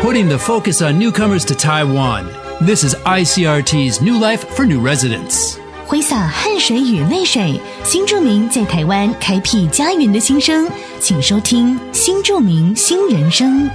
[0.00, 2.26] putting the focus on newcomers to Taiwan.
[2.60, 5.58] This is ICRT's New Life for New Residents.
[5.86, 10.66] 挥洒汗水与泪水，新住民在台湾开辟家园的心声，
[10.98, 13.70] 请收听《新住民新人生》。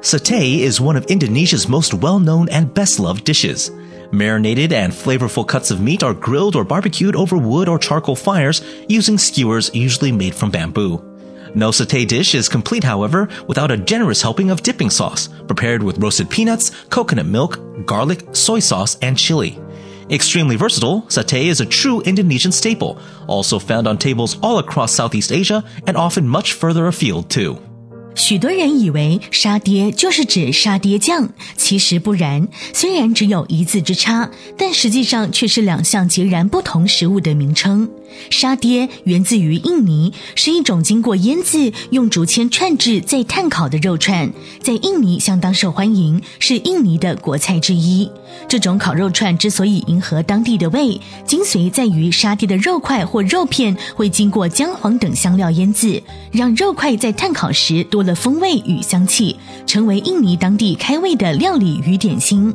[0.00, 3.70] Satay is one of Indonesia's most well-known and best-loved dishes.
[4.12, 8.62] Marinated and flavorful cuts of meat are grilled or barbecued over wood or charcoal fires
[8.88, 11.02] using skewers usually made from bamboo.
[11.54, 15.98] No satay dish is complete, however, without a generous helping of dipping sauce, prepared with
[15.98, 19.58] roasted peanuts, coconut milk, garlic, soy sauce, and chili.
[20.10, 25.32] Extremely versatile, satay is a true Indonesian staple, also found on tables all across Southeast
[25.32, 27.58] Asia and often much further afield too.
[28.14, 32.48] 许多人以为沙爹就是指沙爹酱，其实不然。
[32.74, 37.88] 虽然只有一字之差，但实际上却是两项截然不同食物的名称。
[38.29, 48.09] 沙爹源自于印尼，是一种经过腌制、用竹签串制再炭烤的肉串，在印尼相当受欢迎，是印尼的国菜之一。
[48.47, 62.53] 这种烤肉串之所以迎合当地的味，精髓在于沙爹的肉块或肉片会经过姜黄等香料腌制，让肉块在炭烤时多了风味与香气，成为印尼当地开胃的料理与点心。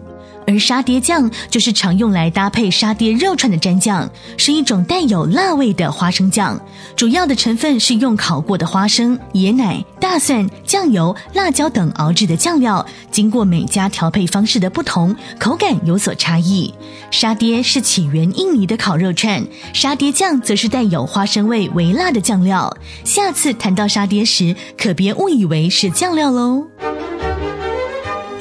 [0.49, 6.59] 而沙爹酱就是常用来搭配沙爹肉串的蘸酱，是一种带有辣味的花生酱。
[6.97, 16.73] 主要的成分是用烤过的花生、椰奶、大蒜、酱油、辣椒等熬制的酱料，经过每家调配方式的不同，口感有所差异。
[17.11, 22.75] 沙爹是起源印尼的烤肉串，沙爹酱则是带有花生味、微辣的酱料。
[23.05, 26.67] 下次谈到沙爹时，可别误以为是酱料喽。